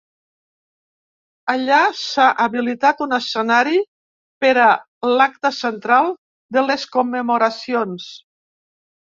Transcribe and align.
Allà 1.53 1.81
s’ha 2.03 2.25
habilitat 2.45 3.03
un 3.07 3.13
escenari 3.17 3.83
per 4.47 4.55
a 4.63 4.71
l’acte 5.21 5.53
central 5.59 6.11
de 6.59 6.67
les 6.73 6.89
commemoracions. 6.99 8.11